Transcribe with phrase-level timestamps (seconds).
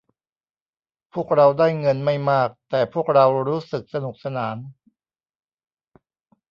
[1.13, 4.57] พวกเราได้เงินไม่มากแต่พวกเรารู้สึกสนุกสนาน